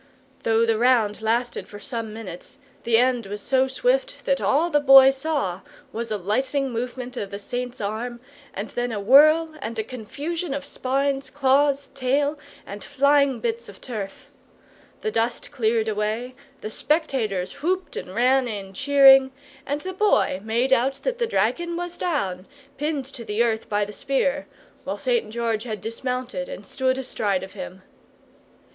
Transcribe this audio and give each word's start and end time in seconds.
Though 0.41 0.65
the 0.65 0.79
round 0.79 1.21
lasted 1.21 1.67
for 1.67 1.79
some 1.79 2.11
minutes, 2.11 2.57
the 2.85 2.97
end 2.97 3.27
was 3.27 3.39
so 3.39 3.67
swift 3.67 4.25
that 4.25 4.41
all 4.41 4.71
the 4.71 4.79
Boy 4.79 5.11
saw 5.11 5.61
was 5.91 6.09
a 6.09 6.17
lightning 6.17 6.71
movement 6.71 7.15
of 7.17 7.29
the 7.29 7.37
Saint's 7.37 7.79
arm, 7.79 8.19
and 8.51 8.71
then 8.71 8.91
a 8.91 8.99
whirl 8.99 9.53
and 9.61 9.77
a 9.77 9.83
confusion 9.83 10.55
of 10.55 10.65
spines, 10.65 11.29
claws, 11.29 11.89
tail, 11.89 12.39
and 12.65 12.83
flying 12.83 13.39
bits 13.39 13.69
of 13.69 13.79
turf. 13.79 14.25
The 15.01 15.11
dust 15.11 15.51
cleared 15.51 15.87
away, 15.87 16.33
the 16.61 16.71
spectators 16.71 17.61
whooped 17.61 17.95
and 17.95 18.15
ran 18.15 18.47
in 18.47 18.73
cheering, 18.73 19.31
and 19.67 19.81
the 19.81 19.93
Boy 19.93 20.41
made 20.43 20.73
out 20.73 20.95
that 21.03 21.19
the 21.19 21.27
dragon 21.27 21.77
was 21.77 21.95
down, 21.95 22.47
pinned 22.79 23.05
to 23.05 23.23
the 23.23 23.43
earth 23.43 23.69
by 23.69 23.85
the 23.85 23.93
spear, 23.93 24.47
while 24.83 24.97
St. 24.97 25.29
George 25.29 25.61
had 25.65 25.79
dismounted, 25.79 26.49
and 26.49 26.65
stood 26.65 26.97
astride 26.97 27.43
of 27.43 27.53
him. 27.53 27.83